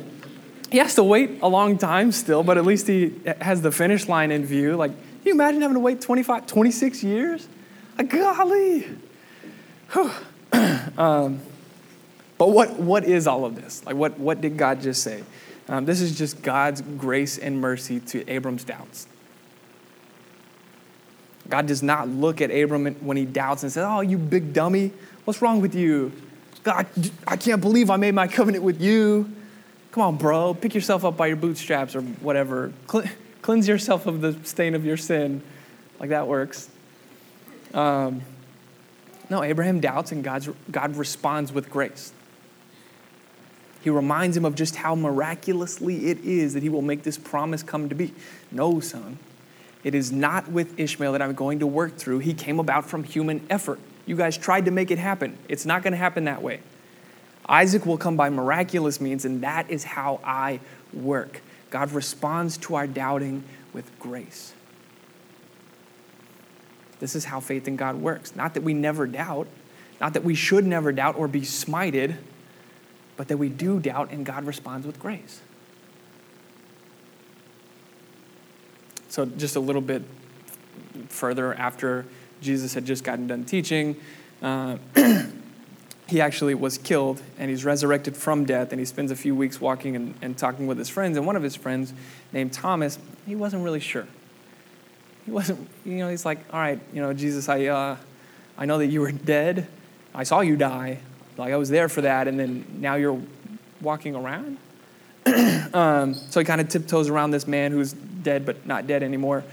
[0.72, 4.08] he has to wait a long time still, but at least he has the finish
[4.08, 4.76] line in view.
[4.76, 7.48] Like, can you imagine having to wait 25, 26 years?
[7.98, 8.88] Like, golly.
[10.98, 11.42] um,
[12.38, 13.86] but what, what is all of this?
[13.86, 15.24] Like, what, what did God just say?
[15.68, 19.08] Um, this is just God's grace and mercy to Abram's doubts.
[21.48, 24.92] God does not look at Abram when he doubts and says, Oh, you big dummy,
[25.26, 26.12] what's wrong with you?
[26.64, 26.86] God,
[27.28, 29.34] I can't believe I made my covenant with you.
[29.92, 32.72] Come on, bro, pick yourself up by your bootstraps or whatever.
[33.42, 35.42] Cleanse yourself of the stain of your sin.
[36.00, 36.70] Like that works.
[37.74, 38.22] Um,
[39.30, 42.14] no, Abraham doubts and God's, God responds with grace.
[43.82, 47.64] He reminds him of just how miraculously it is that he will make this promise
[47.64, 48.14] come to be.
[48.52, 49.18] No, son,
[49.84, 52.20] it is not with Ishmael that I'm going to work through.
[52.20, 53.80] He came about from human effort.
[54.06, 55.38] You guys tried to make it happen.
[55.48, 56.60] It's not going to happen that way.
[57.50, 60.60] Isaac will come by miraculous means, and that is how I
[60.94, 61.42] work.
[61.72, 64.54] God responds to our doubting with grace.
[67.00, 68.36] This is how faith in God works.
[68.36, 69.48] Not that we never doubt,
[70.00, 72.18] not that we should never doubt or be smited,
[73.18, 75.42] but that we do doubt and God responds with grace.
[79.10, 80.04] So, just a little bit
[81.08, 82.06] further after
[82.42, 83.96] Jesus had just gotten done teaching,
[84.42, 84.78] uh,
[86.10, 89.62] he actually was killed and he's resurrected from death and he spends a few weeks
[89.62, 91.94] walking and, and talking with his friends and one of his friends
[92.34, 94.08] named thomas he wasn't really sure.
[95.26, 97.96] He wasn't you know he's like all right you know jesus i uh,
[98.58, 99.68] i know that you were dead.
[100.14, 101.00] I saw you die.
[101.38, 103.22] Like i was there for that and then now you're
[103.82, 104.58] walking around?
[105.72, 109.44] Um, so he kind of tiptoes around this man who's dead but not dead anymore.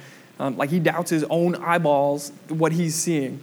[0.41, 3.41] Um, like he doubts his own eyeballs what he's seeing.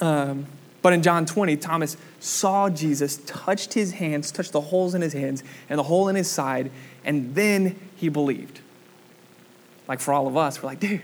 [0.00, 0.46] Um,
[0.88, 5.12] but in John 20, Thomas saw Jesus, touched his hands, touched the holes in his
[5.12, 6.70] hands and the hole in his side,
[7.04, 8.60] and then he believed.
[9.86, 11.02] Like for all of us, we're like, dude,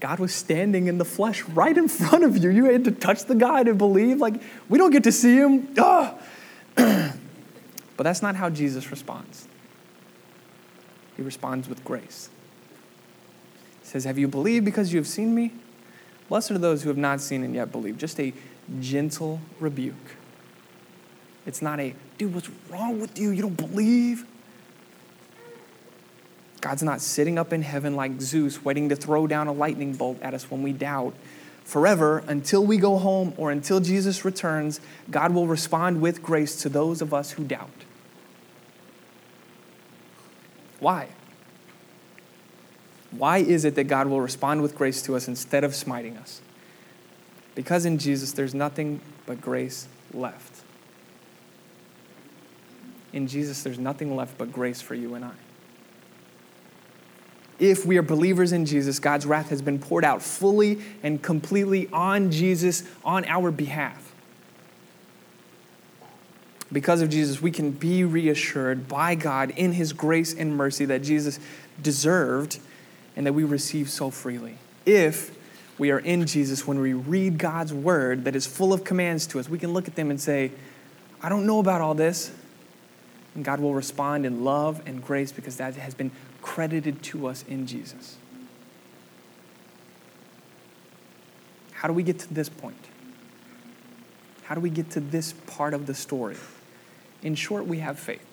[0.00, 2.48] God was standing in the flesh right in front of you.
[2.48, 4.16] You had to touch the guy to believe.
[4.16, 5.74] Like, we don't get to see him.
[5.78, 6.14] Ah.
[6.74, 9.46] but that's not how Jesus responds.
[11.18, 12.30] He responds with grace.
[13.82, 15.52] He says, Have you believed because you have seen me?
[16.30, 17.98] Blessed are those who have not seen and yet believe.
[17.98, 18.32] Just a
[18.80, 19.94] gentle rebuke.
[21.46, 23.30] It's not a, dude, what's wrong with you?
[23.30, 24.26] You don't believe?
[26.60, 30.20] God's not sitting up in heaven like Zeus, waiting to throw down a lightning bolt
[30.20, 31.14] at us when we doubt.
[31.64, 36.68] Forever, until we go home or until Jesus returns, God will respond with grace to
[36.68, 37.70] those of us who doubt.
[40.80, 41.08] Why?
[43.10, 46.40] Why is it that God will respond with grace to us instead of smiting us?
[47.58, 50.62] Because in Jesus, there's nothing but grace left.
[53.12, 55.32] In Jesus, there's nothing left but grace for you and I
[57.58, 61.88] if we are believers in Jesus, God's wrath has been poured out fully and completely
[61.92, 64.04] on Jesus on our behalf.
[66.70, 71.02] Because of Jesus, we can be reassured by God in His grace and mercy that
[71.02, 71.40] Jesus
[71.82, 72.58] deserved
[73.16, 74.58] and that we receive so freely.
[74.84, 75.36] If
[75.78, 79.38] we are in Jesus, when we read God's word that is full of commands to
[79.38, 80.50] us, we can look at them and say,
[81.22, 82.32] I don't know about all this.
[83.34, 86.10] And God will respond in love and grace because that has been
[86.42, 88.16] credited to us in Jesus.
[91.72, 92.88] How do we get to this point?
[94.42, 96.36] How do we get to this part of the story?
[97.22, 98.24] In short, we have faith.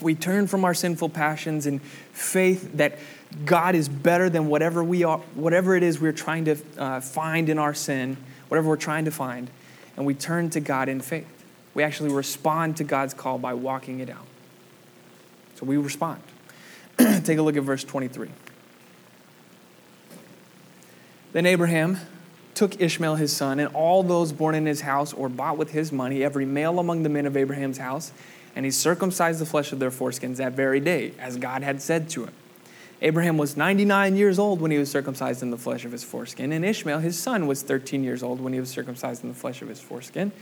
[0.00, 2.98] We turn from our sinful passions in faith that
[3.44, 7.48] God is better than whatever we are, whatever it is we're trying to uh, find
[7.48, 8.16] in our sin,
[8.48, 9.50] whatever we're trying to find,
[9.96, 11.26] and we turn to God in faith.
[11.74, 14.26] We actually respond to God's call by walking it out.
[15.56, 16.22] So we respond.
[16.98, 18.30] Take a look at verse 23.
[21.32, 21.98] Then Abraham
[22.54, 25.92] took Ishmael his son and all those born in his house or bought with his
[25.92, 28.12] money, every male among the men of Abraham's house,
[28.54, 32.08] and he circumcised the flesh of their foreskins that very day, as God had said
[32.10, 32.32] to him.
[33.02, 36.52] Abraham was 99 years old when he was circumcised in the flesh of his foreskin,
[36.52, 39.60] and Ishmael, his son, was 13 years old when he was circumcised in the flesh
[39.60, 40.32] of his foreskin.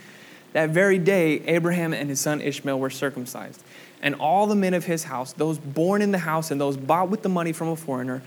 [0.52, 3.60] That very day, Abraham and his son Ishmael were circumcised
[4.04, 7.08] and all the men of his house, those born in the house and those bought
[7.08, 8.22] with the money from a foreigner,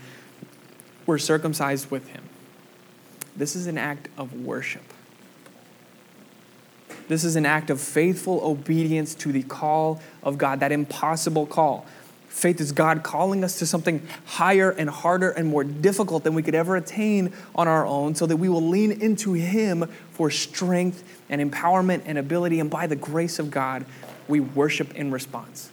[1.06, 2.24] were circumcised with him.
[3.36, 4.82] This is an act of worship.
[7.06, 11.86] This is an act of faithful obedience to the call of God, that impossible call.
[12.28, 16.42] Faith is God calling us to something higher and harder and more difficult than we
[16.42, 21.02] could ever attain on our own, so that we will lean into Him for strength
[21.28, 22.60] and empowerment and ability.
[22.60, 23.84] And by the grace of God,
[24.28, 25.70] we worship in response.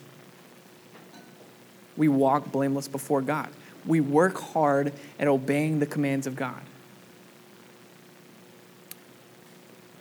[1.98, 3.50] We walk blameless before God.
[3.86, 6.62] We work hard at obeying the commands of God.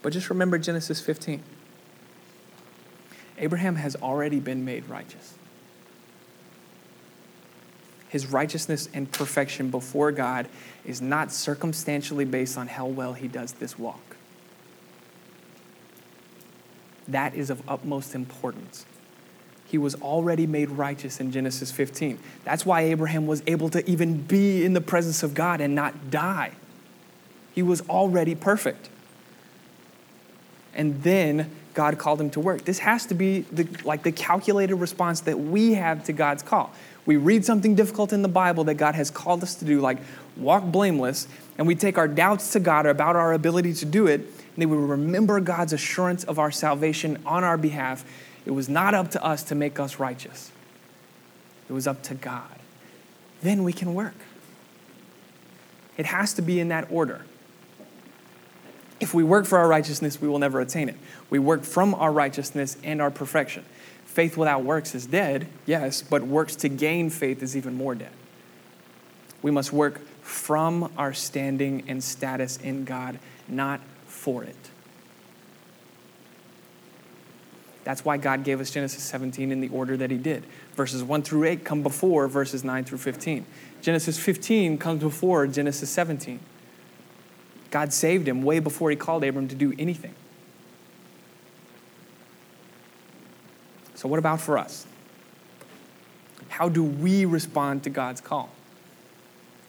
[0.01, 1.43] But just remember Genesis 15.
[3.37, 5.35] Abraham has already been made righteous.
[8.15, 10.47] His righteousness and perfection before God
[10.85, 14.15] is not circumstantially based on how well he does this walk.
[17.09, 18.85] That is of utmost importance.
[19.65, 22.17] He was already made righteous in Genesis 15.
[22.45, 26.09] That's why Abraham was able to even be in the presence of God and not
[26.09, 26.53] die.
[27.53, 28.87] He was already perfect.
[30.73, 32.65] And then God called him to work.
[32.65, 36.73] This has to be the, like the calculated response that we have to God's call.
[37.05, 39.99] We read something difficult in the Bible that God has called us to do, like
[40.37, 44.21] walk blameless, and we take our doubts to God about our ability to do it,
[44.21, 48.03] and then we remember God's assurance of our salvation on our behalf.
[48.45, 50.51] It was not up to us to make us righteous,
[51.69, 52.49] it was up to God.
[53.41, 54.15] Then we can work.
[55.97, 57.25] It has to be in that order.
[58.99, 60.95] If we work for our righteousness, we will never attain it.
[61.29, 63.65] We work from our righteousness and our perfection.
[64.05, 68.13] Faith without works is dead, yes, but works to gain faith is even more dead.
[69.41, 74.55] We must work from our standing and status in God, not for it.
[77.83, 80.43] That's why God gave us Genesis 17 in the order that He did.
[80.75, 83.45] Verses 1 through 8 come before verses 9 through 15.
[83.81, 86.39] Genesis 15 comes before Genesis 17.
[87.75, 90.15] God saved him way before He called Abram to do anything.
[93.95, 94.87] So, what about for us?
[96.47, 98.49] How do we respond to God's call?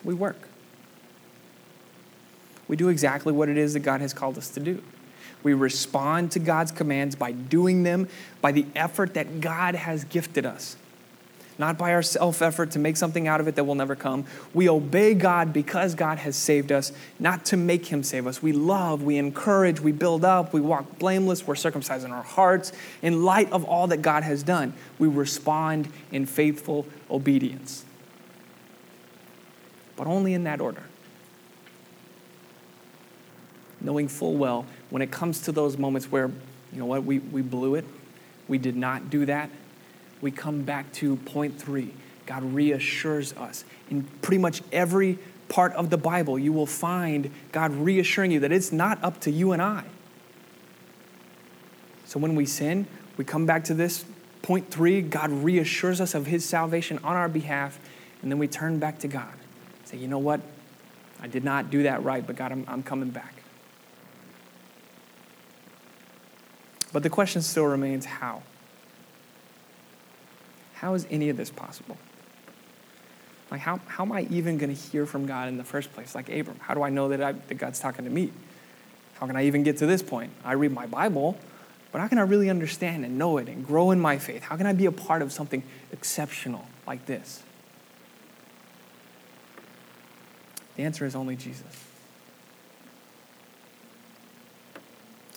[0.05, 0.47] We work
[2.69, 4.83] we do exactly what it is that God has called us to do.
[5.43, 8.09] We respond to God's commands by doing them,
[8.41, 10.77] by the effort that God has gifted us.
[11.59, 14.25] Not by our self effort to make something out of it that will never come.
[14.53, 18.43] We obey God because God has saved us, not to make Him save us.
[18.43, 22.73] We love, we encourage, we build up, we walk blameless, we're circumcised in our hearts.
[23.03, 27.85] In light of all that God has done, we respond in faithful obedience.
[29.97, 30.83] But only in that order.
[33.81, 36.29] Knowing full well when it comes to those moments where,
[36.73, 37.85] you know what, we, we blew it,
[38.47, 39.49] we did not do that
[40.21, 41.93] we come back to point three
[42.27, 43.65] God reassures us.
[43.89, 48.51] In pretty much every part of the Bible, you will find God reassuring you that
[48.51, 49.85] it's not up to you and I.
[52.05, 52.87] So when we sin,
[53.17, 54.05] we come back to this
[54.43, 57.79] point three God reassures us of his salvation on our behalf,
[58.23, 59.33] and then we turn back to God.
[59.85, 60.41] Say, you know what?
[61.21, 63.35] I did not do that right, but God, I'm, I'm coming back.
[66.93, 68.43] But the question still remains how?
[70.77, 71.97] How is any of this possible?
[73.51, 76.15] Like, how, how am I even going to hear from God in the first place?
[76.15, 78.31] Like Abram, how do I know that, I, that God's talking to me?
[79.15, 80.33] How can I even get to this point?
[80.45, 81.39] I read my Bible,
[81.93, 84.43] but how can I really understand and know it and grow in my faith?
[84.43, 85.63] How can I be a part of something
[85.93, 87.43] exceptional like this?
[90.77, 91.85] The answer is only Jesus.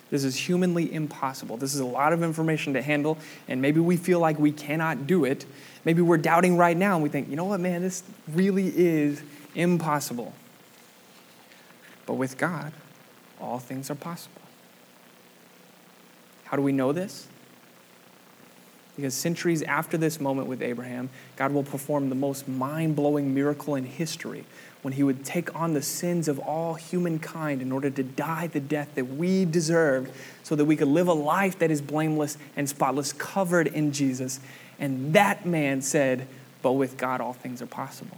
[0.09, 1.57] This is humanly impossible.
[1.57, 5.05] This is a lot of information to handle, and maybe we feel like we cannot
[5.05, 5.45] do it.
[5.85, 9.21] Maybe we're doubting right now and we think, you know what, man, this really is
[9.55, 10.33] impossible.
[12.05, 12.73] But with God,
[13.39, 14.41] all things are possible.
[16.45, 17.27] How do we know this?
[18.95, 23.75] Because centuries after this moment with Abraham, God will perform the most mind blowing miracle
[23.75, 24.43] in history
[24.81, 28.59] when he would take on the sins of all humankind in order to die the
[28.59, 30.11] death that we deserved
[30.43, 34.39] so that we could live a life that is blameless and spotless, covered in Jesus.
[34.79, 36.27] And that man said,
[36.61, 38.17] But with God, all things are possible.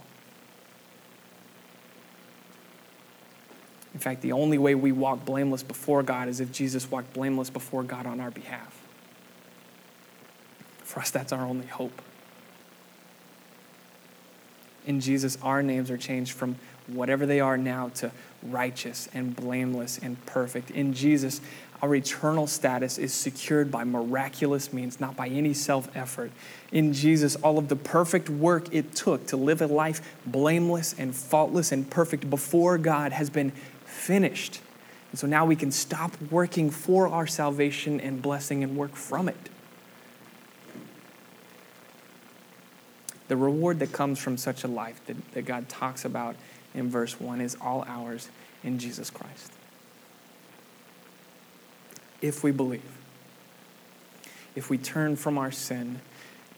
[3.93, 7.49] In fact, the only way we walk blameless before God is if Jesus walked blameless
[7.49, 8.79] before God on our behalf.
[10.83, 12.01] For us, that's our only hope
[14.85, 16.55] in Jesus, our names are changed from
[16.87, 18.11] whatever they are now to
[18.43, 20.71] righteous and blameless and perfect.
[20.71, 21.41] In Jesus,
[21.81, 26.31] our eternal status is secured by miraculous means, not by any self effort.
[26.71, 31.15] In Jesus, all of the perfect work it took to live a life blameless and
[31.15, 33.51] faultless and perfect before God has been
[33.85, 34.61] finished.
[35.11, 39.27] And so now we can stop working for our salvation and blessing and work from
[39.27, 39.49] it.
[43.31, 46.35] The reward that comes from such a life that, that God talks about
[46.75, 48.27] in verse 1 is all ours
[48.61, 49.53] in Jesus Christ.
[52.19, 52.83] If we believe,
[54.53, 56.01] if we turn from our sin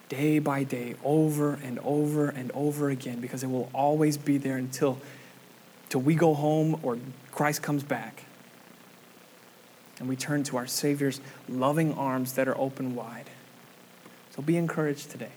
[0.09, 4.57] day by day, over and over and over again, because it will always be there
[4.57, 4.97] until,
[5.83, 6.97] until we go home or
[7.29, 8.23] Christ comes back.
[9.99, 13.29] And we turn to our Savior's loving arms that are open wide.
[14.31, 15.29] So be encouraged today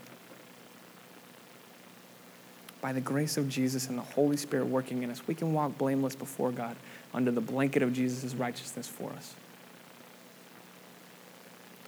[2.87, 5.77] by the grace of Jesus and the Holy Spirit working in us, we can walk
[5.77, 6.77] blameless before God
[7.13, 9.35] under the blanket of Jesus' righteousness for us.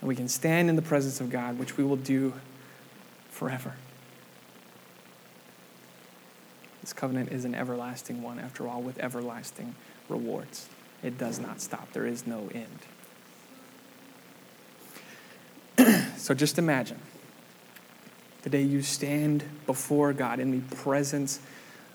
[0.00, 2.32] And we can stand in the presence of God, which we will do
[3.30, 3.74] forever.
[6.80, 9.76] This covenant is an everlasting one, after all, with everlasting
[10.08, 10.68] rewards.
[11.04, 12.50] It does not stop, there is no
[15.78, 16.06] end.
[16.16, 16.98] so just imagine
[18.42, 21.40] the day you stand before God in the presence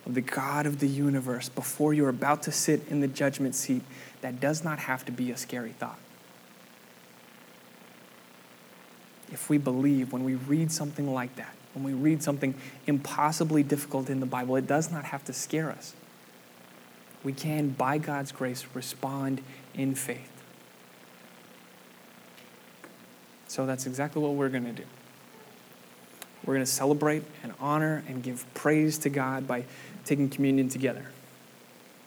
[0.05, 3.81] of the God of the universe, before you're about to sit in the judgment seat,
[4.21, 5.99] that does not have to be a scary thought.
[9.31, 12.53] If we believe, when we read something like that, when we read something
[12.85, 15.95] impossibly difficult in the Bible, it does not have to scare us.
[17.23, 19.41] We can, by God's grace, respond
[19.73, 20.29] in faith.
[23.47, 24.85] So that's exactly what we're going to do.
[26.45, 29.65] We're going to celebrate and honor and give praise to God by
[30.05, 31.05] taking communion together.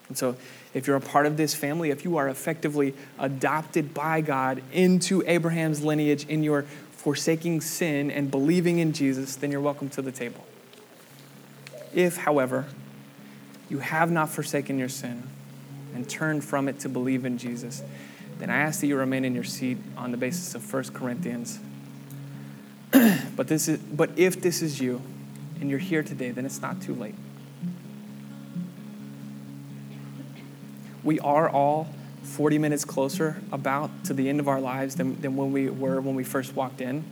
[0.09, 0.37] And so,
[0.75, 5.25] if you're a part of this family, if you are effectively adopted by God into
[5.27, 6.63] Abraham's lineage in your
[6.93, 10.45] forsaking sin and believing in Jesus, then you're welcome to the table.
[11.95, 12.67] If, however,
[13.69, 15.25] you have not forsaken your sin
[15.95, 17.83] and turned from it to believe in Jesus,
[18.39, 21.59] then I ask that you remain in your seat on the basis of 1 Corinthians
[23.37, 25.03] but, this is, but if this is you
[25.61, 27.15] and you're here today, then it's not too late.
[31.03, 31.89] We are all
[32.23, 36.01] 40 minutes closer about to the end of our lives than, than when we were
[36.01, 37.05] when we first walked in.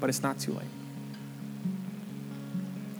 [0.00, 0.66] But it's not too late.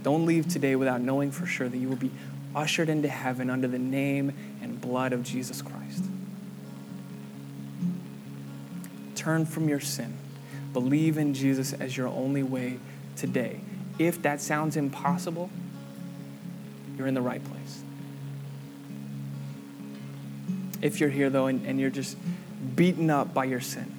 [0.02, 2.12] Don't leave today without knowing for sure that you will be
[2.54, 4.32] ushered into heaven under the name
[4.62, 6.04] and blood of Jesus Christ.
[9.16, 10.16] Turn from your sin.
[10.76, 12.78] Believe in Jesus as your only way
[13.16, 13.60] today.
[13.98, 15.48] If that sounds impossible,
[16.98, 17.80] you're in the right place.
[20.82, 22.18] If you're here, though, and, and you're just
[22.76, 23.90] beaten up by your sin,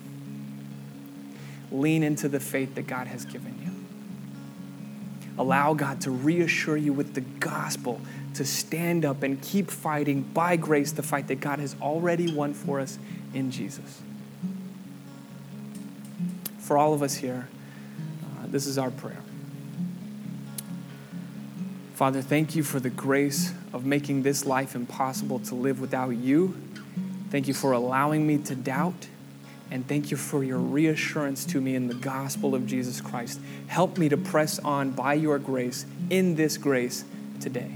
[1.71, 3.71] lean into the faith that God has given you.
[5.39, 7.99] Allow God to reassure you with the gospel
[8.35, 12.53] to stand up and keep fighting by grace the fight that God has already won
[12.53, 12.99] for us
[13.33, 14.03] in Jesus.
[16.67, 17.47] For all of us here,
[18.25, 19.23] uh, this is our prayer.
[21.95, 26.57] Father, thank you for the grace of making this life impossible to live without you.
[27.29, 29.07] Thank you for allowing me to doubt.
[29.71, 33.39] And thank you for your reassurance to me in the gospel of Jesus Christ.
[33.67, 37.05] Help me to press on by your grace in this grace
[37.39, 37.71] today.